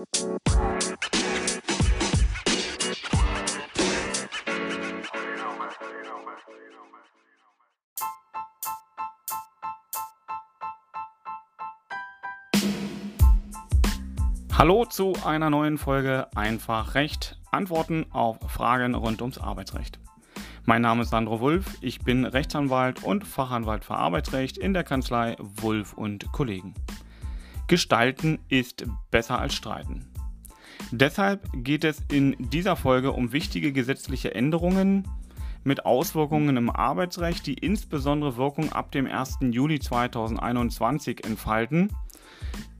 [0.00, 0.06] Hallo
[14.86, 17.38] zu einer neuen Folge Einfach Recht.
[17.50, 20.00] Antworten auf Fragen rund ums Arbeitsrecht.
[20.64, 25.36] Mein Name ist Sandro Wulff, ich bin Rechtsanwalt und Fachanwalt für Arbeitsrecht in der Kanzlei
[25.38, 26.72] Wulff und Kollegen.
[27.70, 30.04] Gestalten ist besser als streiten.
[30.90, 35.06] Deshalb geht es in dieser Folge um wichtige gesetzliche Änderungen
[35.62, 39.38] mit Auswirkungen im Arbeitsrecht, die insbesondere Wirkung ab dem 1.
[39.52, 41.90] Juli 2021 entfalten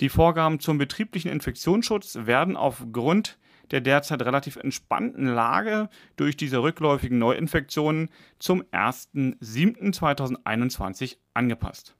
[0.00, 3.38] die Vorgaben zum betrieblichen Infektionsschutz werden aufgrund
[3.70, 11.94] der derzeit relativ entspannten Lage durch diese rückläufigen Neuinfektionen zum 1.7.2021 angepasst.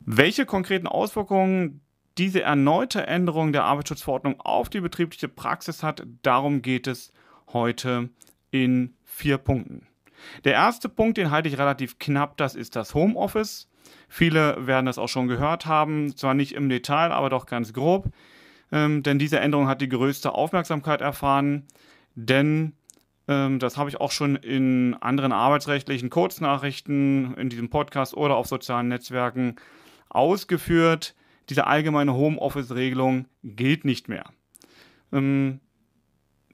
[0.00, 1.82] Welche konkreten Auswirkungen
[2.16, 7.12] diese erneute Änderung der Arbeitsschutzverordnung auf die betriebliche Praxis hat, darum geht es
[7.52, 8.08] heute
[8.50, 9.86] in vier Punkten.
[10.44, 13.68] Der erste Punkt, den halte ich relativ knapp, das ist das Homeoffice.
[14.08, 18.10] Viele werden das auch schon gehört haben, zwar nicht im Detail, aber doch ganz grob.
[18.72, 21.64] Ähm, denn diese Änderung hat die größte Aufmerksamkeit erfahren,
[22.14, 22.74] denn
[23.28, 28.46] ähm, das habe ich auch schon in anderen arbeitsrechtlichen Kurznachrichten in diesem Podcast oder auf
[28.46, 29.56] sozialen Netzwerken
[30.08, 31.14] ausgeführt,
[31.48, 34.24] diese allgemeine Homeoffice-Regelung gilt nicht mehr.
[35.12, 35.60] Ähm,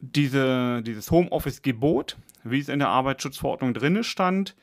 [0.00, 4.54] diese, dieses Homeoffice-Gebot, wie es in der Arbeitsschutzverordnung drin stand,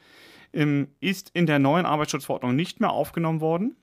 [0.54, 3.76] ist in der neuen Arbeitsschutzverordnung nicht mehr aufgenommen worden.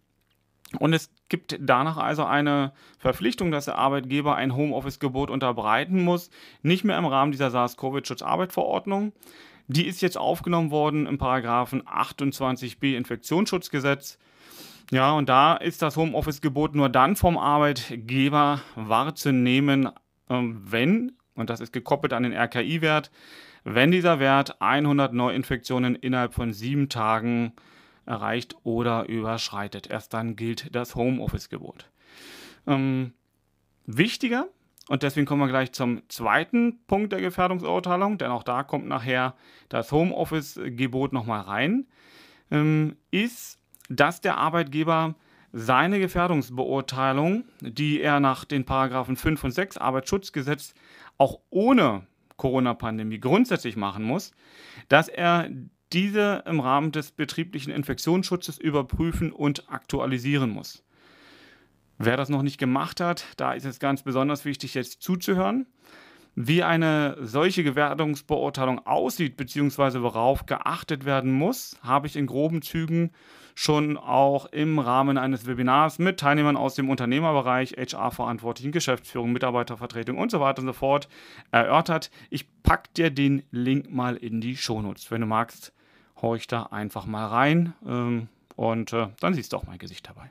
[0.79, 6.31] Und es gibt danach also eine Verpflichtung, dass der Arbeitgeber ein Homeoffice-Gebot unterbreiten muss,
[6.63, 9.13] nicht mehr im Rahmen dieser SARS-CoV-Schutzarbeitverordnung.
[9.67, 14.19] Die ist jetzt aufgenommen worden im Paragraphen 28b Infektionsschutzgesetz.
[14.91, 19.91] Ja, und da ist das Homeoffice-Gebot nur dann vom Arbeitgeber wahrzunehmen,
[20.31, 23.11] ähm, wenn, und das ist gekoppelt an den RKI-Wert,
[23.65, 27.53] wenn dieser Wert 100 Neuinfektionen innerhalb von sieben Tagen
[28.07, 29.89] erreicht oder überschreitet.
[29.89, 31.91] Erst dann gilt das Homeoffice-Gebot.
[32.67, 33.13] Ähm,
[33.87, 34.49] wichtiger,
[34.89, 39.35] und deswegen kommen wir gleich zum zweiten Punkt der Gefährdungsurteilung, denn auch da kommt nachher
[39.69, 41.87] das Homeoffice-Gebot nochmal rein,
[42.51, 45.15] ähm, ist dass der Arbeitgeber
[45.53, 50.75] seine Gefährdungsbeurteilung, die er nach den Paragraphen 5 und 6 Arbeitsschutzgesetz
[51.17, 54.33] auch ohne Corona-Pandemie grundsätzlich machen muss,
[54.89, 55.49] dass er
[55.93, 60.85] diese im Rahmen des betrieblichen Infektionsschutzes überprüfen und aktualisieren muss.
[61.97, 65.67] Wer das noch nicht gemacht hat, da ist es ganz besonders wichtig, jetzt zuzuhören.
[66.37, 73.11] Wie eine solche Gefährdungsbeurteilung aussieht, beziehungsweise worauf geachtet werden muss, habe ich in groben Zügen
[73.59, 80.31] schon auch im Rahmen eines Webinars mit Teilnehmern aus dem Unternehmerbereich, HR-Verantwortlichen, Geschäftsführung, Mitarbeitervertretung und
[80.31, 81.09] so weiter und so fort
[81.51, 82.13] erörtert.
[82.31, 85.11] Ich packe dir den Link mal in die Shownotes.
[85.11, 85.73] Wenn du magst,
[86.23, 90.31] horch da einfach mal rein ähm, und äh, dann siehst du auch mein Gesicht dabei.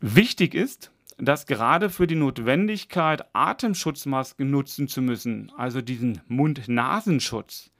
[0.00, 7.70] Wichtig ist, dass gerade für die Notwendigkeit, Atemschutzmasken nutzen zu müssen, also diesen Mund-Nasenschutz,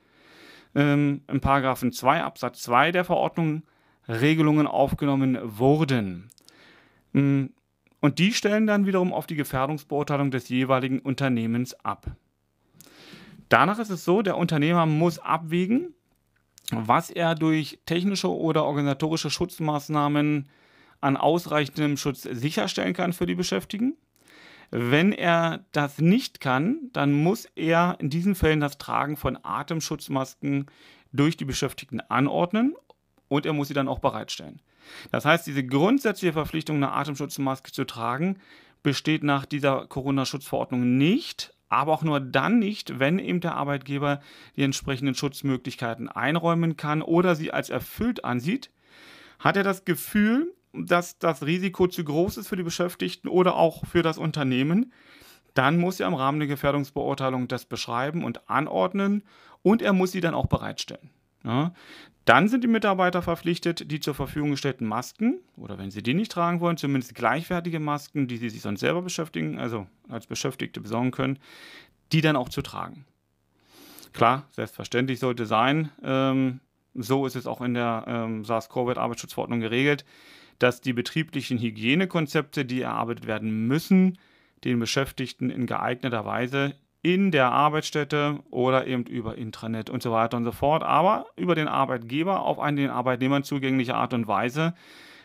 [0.77, 3.65] ähm, im Paragraphen 2 Absatz 2 der Verordnung
[4.21, 6.31] Regelungen aufgenommen wurden.
[7.13, 7.47] Mm,
[8.01, 12.07] und die stellen dann wiederum auf die Gefährdungsbeurteilung des jeweiligen Unternehmens ab.
[13.49, 15.95] Danach ist es so, der Unternehmer muss abwägen,
[16.71, 20.49] was er durch technische oder organisatorische Schutzmaßnahmen
[21.01, 23.97] an ausreichendem Schutz sicherstellen kann für die Beschäftigten.
[24.71, 30.67] Wenn er das nicht kann, dann muss er in diesen Fällen das Tragen von Atemschutzmasken
[31.13, 32.75] durch die Beschäftigten anordnen
[33.33, 34.61] und er muss sie dann auch bereitstellen.
[35.11, 38.39] Das heißt, diese grundsätzliche Verpflichtung, eine Atemschutzmaske zu tragen,
[38.83, 44.21] besteht nach dieser Corona-Schutzverordnung nicht, aber auch nur dann nicht, wenn eben der Arbeitgeber
[44.57, 48.71] die entsprechenden Schutzmöglichkeiten einräumen kann oder sie als erfüllt ansieht.
[49.39, 53.87] Hat er das Gefühl, dass das Risiko zu groß ist für die Beschäftigten oder auch
[53.87, 54.93] für das Unternehmen,
[55.55, 59.23] dann muss er im Rahmen der Gefährdungsbeurteilung das beschreiben und anordnen
[59.63, 61.11] und er muss sie dann auch bereitstellen.
[61.45, 61.73] Ja,
[62.25, 66.31] dann sind die Mitarbeiter verpflichtet, die zur Verfügung gestellten Masken oder wenn sie die nicht
[66.31, 71.11] tragen wollen, zumindest gleichwertige Masken, die sie sich sonst selber beschäftigen, also als Beschäftigte besorgen
[71.11, 71.39] können,
[72.13, 73.05] die dann auch zu tragen.
[74.13, 76.61] Klar, selbstverständlich sollte sein, ähm,
[76.95, 80.05] so ist es auch in der ähm, SARS-CoV-Arbeitsschutzverordnung geregelt,
[80.59, 84.19] dass die betrieblichen Hygienekonzepte, die erarbeitet werden müssen,
[84.65, 90.37] den Beschäftigten in geeigneter Weise in der Arbeitsstätte oder eben über Intranet und so weiter
[90.37, 94.75] und so fort, aber über den Arbeitgeber auf eine den Arbeitnehmern zugängliche Art und Weise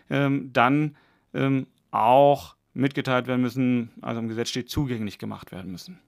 [0.10, 0.98] ähm, dann
[1.34, 6.00] ähm, auch mitgeteilt werden müssen, also im Gesetz steht, zugänglich gemacht werden müssen.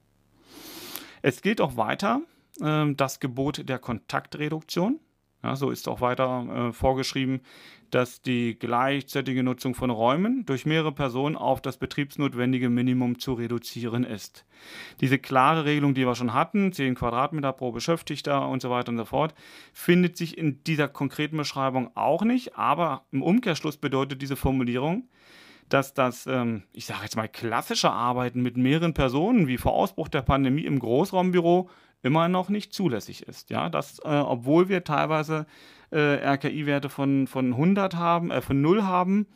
[1.22, 2.22] Es gilt auch weiter
[2.62, 5.00] ähm, das Gebot der Kontaktreduktion.
[5.44, 7.40] Ja, so ist auch weiter äh, vorgeschrieben,
[7.92, 14.04] dass die gleichzeitige Nutzung von Räumen durch mehrere Personen auf das betriebsnotwendige Minimum zu reduzieren
[14.04, 14.46] ist.
[15.02, 18.98] Diese klare Regelung, die wir schon hatten, 10 Quadratmeter pro Beschäftigter und so weiter und
[18.98, 19.34] so fort,
[19.74, 25.08] findet sich in dieser konkreten Beschreibung auch nicht, aber im Umkehrschluss bedeutet diese Formulierung,
[25.70, 30.10] dass das, ähm, ich sage jetzt mal, klassische Arbeiten mit mehreren Personen, wie vor Ausbruch
[30.10, 31.70] der Pandemie im Großraumbüro,
[32.04, 33.50] immer noch nicht zulässig ist.
[33.50, 35.46] Ja, das, äh, obwohl wir teilweise
[35.92, 39.28] äh, RKI-Werte von, von 100 haben, äh, von 0 haben,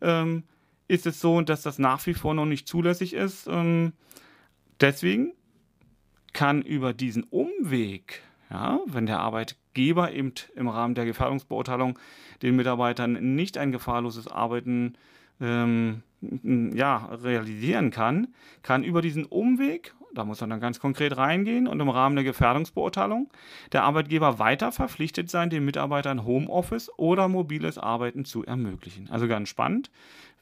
[0.00, 0.44] ähm,
[0.86, 3.46] ist es so, dass das nach wie vor noch nicht zulässig ist.
[3.48, 3.92] Ähm,
[4.80, 5.32] deswegen
[6.32, 11.98] kann über diesen Umweg, ja, wenn der Arbeitgeber eben im Rahmen der Gefährdungsbeurteilung
[12.42, 14.94] den Mitarbeitern nicht ein gefahrloses Arbeiten
[15.40, 16.02] ähm,
[16.74, 18.28] ja, realisieren kann,
[18.62, 22.24] kann über diesen Umweg da muss man dann ganz konkret reingehen und im Rahmen der
[22.24, 23.30] Gefährdungsbeurteilung
[23.72, 29.10] der Arbeitgeber weiter verpflichtet sein, den Mitarbeitern Homeoffice oder mobiles Arbeiten zu ermöglichen.
[29.10, 29.90] Also ganz spannend,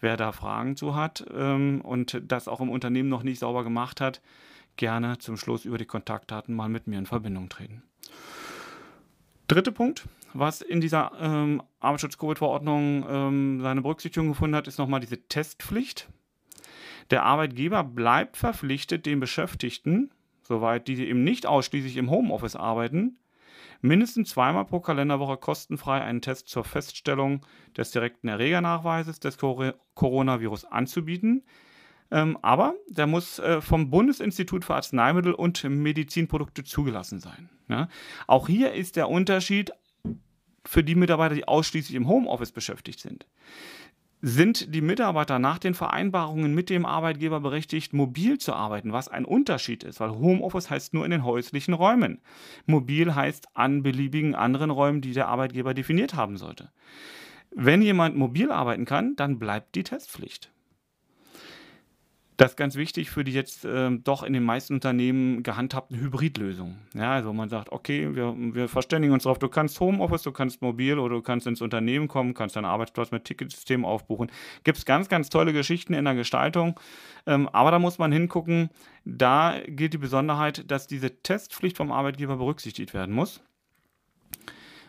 [0.00, 4.00] wer da Fragen zu hat ähm, und das auch im Unternehmen noch nicht sauber gemacht
[4.00, 4.20] hat,
[4.76, 7.82] gerne zum Schluss über die Kontaktdaten mal mit mir in Verbindung treten.
[9.48, 15.18] Dritter Punkt, was in dieser ähm, Arbeitsschutz-Covid-Verordnung ähm, seine Berücksichtigung gefunden hat, ist nochmal diese
[15.28, 16.08] Testpflicht.
[17.12, 20.10] Der Arbeitgeber bleibt verpflichtet, den Beschäftigten,
[20.40, 23.18] soweit diese eben nicht ausschließlich im Homeoffice arbeiten,
[23.82, 27.44] mindestens zweimal pro Kalenderwoche kostenfrei einen Test zur Feststellung
[27.76, 31.44] des direkten Erregernachweises des Coronavirus anzubieten.
[32.10, 37.50] Ähm, aber der muss äh, vom Bundesinstitut für Arzneimittel und Medizinprodukte zugelassen sein.
[37.68, 37.88] Ja?
[38.26, 39.70] Auch hier ist der Unterschied
[40.64, 43.26] für die Mitarbeiter, die ausschließlich im Homeoffice beschäftigt sind
[44.24, 49.24] sind die Mitarbeiter nach den Vereinbarungen mit dem Arbeitgeber berechtigt, mobil zu arbeiten, was ein
[49.24, 52.20] Unterschied ist, weil Homeoffice heißt nur in den häuslichen Räumen.
[52.64, 56.70] Mobil heißt an beliebigen anderen Räumen, die der Arbeitgeber definiert haben sollte.
[57.50, 60.51] Wenn jemand mobil arbeiten kann, dann bleibt die Testpflicht.
[62.38, 66.78] Das ist ganz wichtig für die jetzt äh, doch in den meisten Unternehmen gehandhabten Hybridlösungen.
[66.94, 70.62] Ja, also man sagt, okay, wir, wir verständigen uns darauf, du kannst Homeoffice, du kannst
[70.62, 74.30] mobil oder du kannst ins Unternehmen kommen, kannst deinen Arbeitsplatz mit Ticketsystem aufbuchen.
[74.64, 76.80] Gibt es ganz, ganz tolle Geschichten in der Gestaltung.
[77.26, 78.70] Ähm, aber da muss man hingucken,
[79.04, 83.42] da gilt die Besonderheit, dass diese Testpflicht vom Arbeitgeber berücksichtigt werden muss.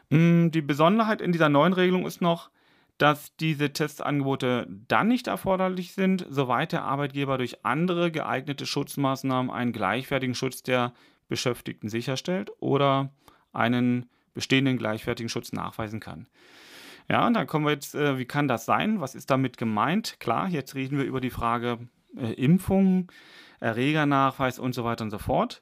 [0.10, 2.50] Mm, die Besonderheit in dieser neuen Regelung ist noch,
[2.98, 9.74] dass diese Testangebote dann nicht erforderlich sind, soweit der Arbeitgeber durch andere geeignete Schutzmaßnahmen einen
[9.74, 10.94] gleichwertigen Schutz der
[11.28, 13.10] Beschäftigten sicherstellt oder
[13.52, 16.28] einen bestehenden gleichwertigen Schutz nachweisen kann.
[17.10, 19.02] Ja, und dann kommen wir jetzt, äh, wie kann das sein?
[19.02, 20.20] Was ist damit gemeint?
[20.20, 21.80] Klar, jetzt reden wir über die Frage
[22.18, 23.12] äh, Impfung,
[23.60, 25.62] Erregernachweis und so weiter und so fort.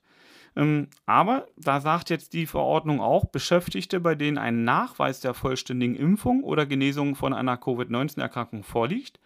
[0.56, 5.96] Ähm, aber da sagt jetzt die Verordnung auch, Beschäftigte, bei denen ein Nachweis der vollständigen
[5.96, 9.20] Impfung oder Genesung von einer Covid-19-Erkrankung vorliegt,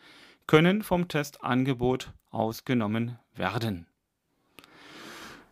[0.47, 3.87] können vom Testangebot ausgenommen werden.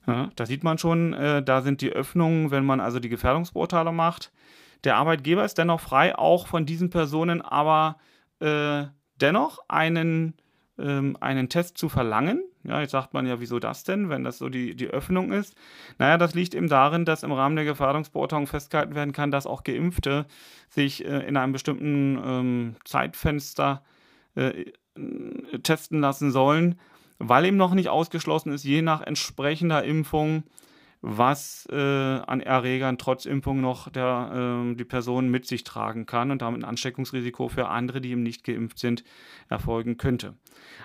[0.05, 3.95] Ja, da sieht man schon, äh, da sind die Öffnungen, wenn man also die Gefährdungsbeurteilung
[3.95, 4.31] macht.
[4.83, 7.97] Der Arbeitgeber ist dennoch frei, auch von diesen Personen aber
[8.39, 8.85] äh,
[9.21, 10.35] dennoch einen
[10.77, 12.43] ähm, einen Test zu verlangen.
[12.63, 15.55] Ja, jetzt sagt man ja, wieso das denn, wenn das so die, die Öffnung ist?
[15.97, 19.63] Naja, das liegt eben darin, dass im Rahmen der Gefährdungsbeurteilung festgehalten werden kann, dass auch
[19.63, 20.25] Geimpfte
[20.69, 23.83] sich äh, in einem bestimmten ähm, Zeitfenster
[24.35, 24.71] äh,
[25.63, 26.79] testen lassen sollen,
[27.19, 30.43] weil eben noch nicht ausgeschlossen ist, je nach entsprechender Impfung
[31.05, 36.31] was äh, an Erregern trotz Impfung noch der, äh, die Person mit sich tragen kann
[36.31, 39.03] und damit ein Ansteckungsrisiko für andere, die eben nicht geimpft sind,
[39.49, 40.35] erfolgen könnte.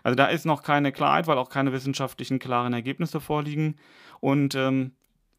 [0.02, 3.76] Also da ist noch keine Klarheit, weil auch keine wissenschaftlichen klaren Ergebnisse vorliegen.
[4.18, 4.90] Und ähm,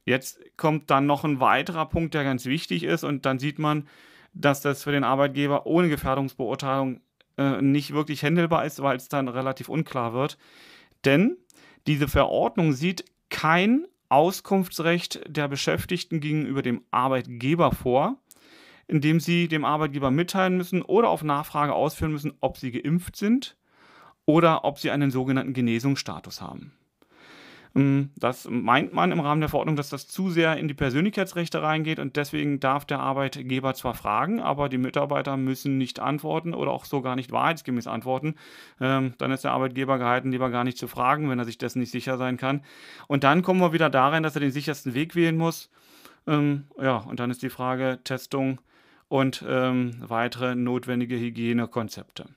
[0.05, 3.85] jetzt kommt dann noch ein weiterer Punkt, der ganz wichtig ist und dann sieht man,
[4.33, 7.01] dass das für den Arbeitgeber ohne Gefährdungsbeurteilung
[7.37, 10.37] äh, nicht wirklich händelbar ist, weil es dann relativ unklar wird.
[11.03, 11.35] Denn
[11.85, 18.17] Diese Verordnung sieht kein Auskunftsrecht der Beschäftigten gegenüber dem Arbeitgeber vor,
[18.87, 23.55] indem sie dem Arbeitgeber mitteilen müssen oder auf Nachfrage ausführen müssen, ob sie geimpft sind
[24.25, 26.73] oder ob sie einen sogenannten Genesungsstatus haben.
[27.75, 31.61] Ähm, das meint man im Rahmen der Verordnung, dass das zu sehr in die Persönlichkeitsrechte
[31.61, 36.71] reingeht und deswegen darf der Arbeitgeber zwar fragen, aber die Mitarbeiter müssen nicht antworten oder
[36.71, 38.35] auch so gar nicht wahrheitsgemäß antworten.
[38.79, 41.79] Ähm, dann ist der Arbeitgeber gehalten, lieber gar nicht zu fragen, wenn er sich dessen
[41.79, 42.63] nicht sicher sein kann.
[43.07, 45.69] Und dann kommen wir wieder darin, dass er den sichersten Weg wählen muss.
[46.27, 48.59] Ähm, ja, und dann ist die Frage Testung
[49.07, 52.27] und weitere notwendige Hygienekonzepte.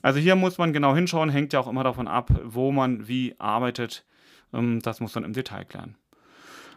[0.00, 3.34] Also hier muss man genau hinschauen, hängt ja auch immer davon ab, wo man wie
[3.38, 4.04] arbeitet
[4.82, 5.96] das muss man im Detail klären.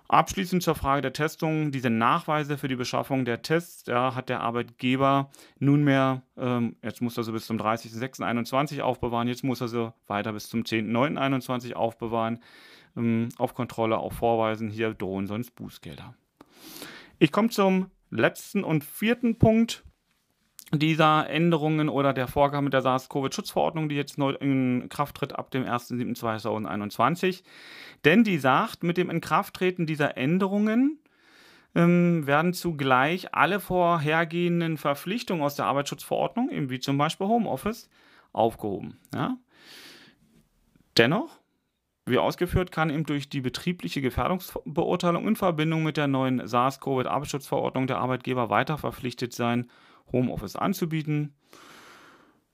[0.10, 1.72] Abschließend zur Frage der Testung.
[1.72, 5.30] Diese Nachweise für die Beschaffung der Tests ja, hat der Arbeitgeber
[5.60, 10.32] nunmehr, ähm, jetzt muss er sie bis zum 30.06.21 aufbewahren, jetzt muss er sie weiter
[10.32, 12.40] bis zum 10.09.21 aufbewahren,
[12.96, 14.70] ähm, auf Kontrolle auch vorweisen.
[14.70, 16.14] Hier drohen sonst Bußgelder.
[17.20, 19.84] Ich komme zum letzten und vierten Punkt
[20.74, 25.50] dieser Änderungen oder der Vorgaben mit der SARS-CoV-Schutzverordnung, die jetzt neu in Kraft tritt ab
[25.52, 27.44] dem 1.7.2021.
[28.04, 31.00] Denn die sagt, mit dem Inkrafttreten dieser Änderungen
[31.74, 37.90] ähm, werden zugleich alle vorhergehenden Verpflichtungen aus der Arbeitsschutzverordnung, eben wie zum Beispiel Homeoffice,
[38.34, 38.98] aufgehoben.
[39.16, 39.38] Ja?
[40.98, 41.40] Dennoch,
[42.06, 48.00] wie ausgeführt, kann eben durch die betriebliche Gefährdungsbeurteilung in Verbindung mit der neuen SARS-CoV-Arbeitsschutzverordnung der
[48.00, 49.70] Arbeitgeber weiter verpflichtet sein,
[50.12, 51.34] Homeoffice anzubieten.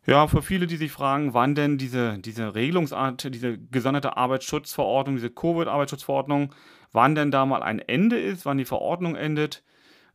[0.05, 5.29] Ja, für viele, die sich fragen, wann denn diese, diese Regelungsart, diese gesonderte Arbeitsschutzverordnung, diese
[5.29, 6.53] Covid-Arbeitsschutzverordnung,
[6.91, 9.63] wann denn da mal ein Ende ist, wann die Verordnung endet.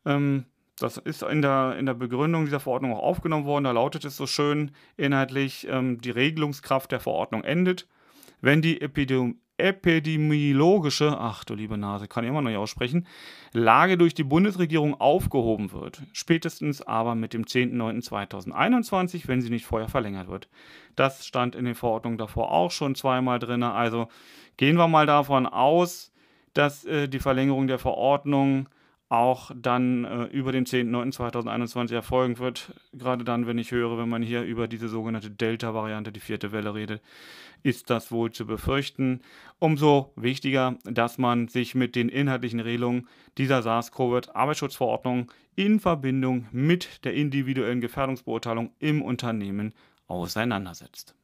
[0.05, 0.45] Ähm,
[0.79, 3.65] das ist in der, in der Begründung dieser Verordnung auch aufgenommen worden.
[3.65, 7.89] Da lautet es so schön inhaltlich, ähm, die Regelungskraft der Verordnung endet,
[8.41, 13.07] wenn die Epidemie epidemiologische, ach du liebe Nase, kann ich immer noch nicht aussprechen,
[13.53, 16.03] Lage durch die Bundesregierung aufgehoben wird.
[16.13, 20.49] Spätestens aber mit dem 10.09.2021, wenn sie nicht vorher verlängert wird.
[20.97, 23.63] Das stand in den Verordnungen davor auch schon zweimal drin.
[23.63, 24.09] Also
[24.57, 26.13] gehen wir mal davon aus,
[26.55, 28.69] dass äh, die Verlängerung der Verordnung
[29.09, 32.75] auch dann äh, über den 10.09.2021 erfolgen wird.
[32.93, 36.75] Gerade dann, wenn ich höre, wenn man hier über diese sogenannte Delta-Variante, die vierte Welle
[36.75, 37.01] redet,
[37.63, 39.21] ist das wohl zu befürchten.
[39.59, 47.15] Umso wichtiger, dass man sich mit den inhaltlichen Regelungen dieser SARS-CoV-Arbeitsschutzverordnung in Verbindung mit der
[47.15, 49.73] individuellen Gefährdungsbeurteilung im Unternehmen
[50.07, 51.15] auseinandersetzt.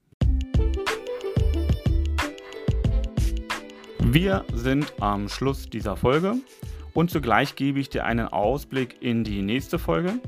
[4.01, 6.37] Wir sind am Schluss dieser Folge.
[6.95, 10.21] Und zugleich gebe ich dir einen Ausblick in die nächste Folge.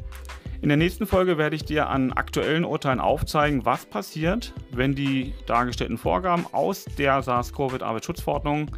[0.61, 5.32] In der nächsten Folge werde ich dir an aktuellen Urteilen aufzeigen, was passiert, wenn die
[5.46, 8.73] dargestellten Vorgaben aus der SARS-CoV-Arbeitsschutzverordnung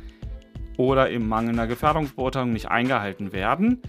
[0.76, 3.80] oder im mangelnder Gefährdungsbeurteilung nicht eingehalten werden.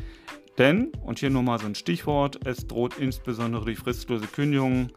[0.57, 4.91] Denn, und hier nur mal so ein Stichwort, es droht insbesondere die fristlose Kündigung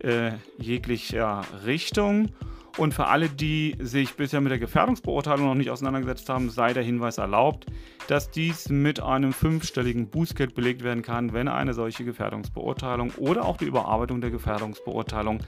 [0.00, 2.30] äh, jeglicher Richtung
[2.76, 6.82] und für alle, die sich bisher mit der Gefährdungsbeurteilung noch nicht auseinandergesetzt haben, sei der
[6.82, 7.66] Hinweis erlaubt,
[8.08, 13.56] dass dies mit einem fünfstelligen Bußgeld belegt werden kann, wenn eine solche Gefährdungsbeurteilung oder auch
[13.56, 15.40] die Überarbeitung der Gefährdungsbeurteilung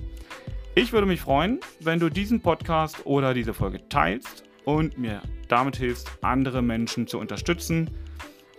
[0.75, 5.77] Ich würde mich freuen, wenn du diesen Podcast oder diese Folge teilst und mir damit
[5.77, 7.89] hilfst, andere Menschen zu unterstützen.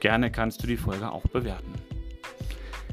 [0.00, 1.74] Gerne kannst du die Folge auch bewerten.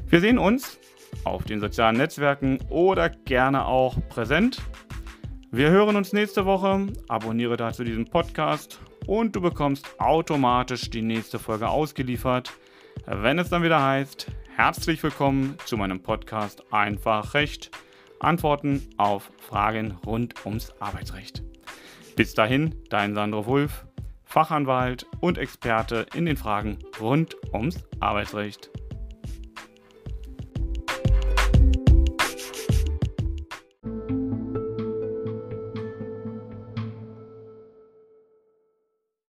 [0.08, 0.78] Wir sehen uns
[1.24, 4.60] auf den sozialen Netzwerken oder gerne auch präsent.
[5.54, 6.86] Wir hören uns nächste Woche.
[7.08, 12.50] Abonniere dazu diesen Podcast und du bekommst automatisch die nächste Folge ausgeliefert,
[13.04, 17.70] wenn es dann wieder heißt, herzlich willkommen zu meinem Podcast Einfach Recht.
[18.18, 21.42] Antworten auf Fragen rund ums Arbeitsrecht.
[22.16, 23.84] Bis dahin, dein Sandro Wulff,
[24.24, 28.71] Fachanwalt und Experte in den Fragen rund ums Arbeitsrecht.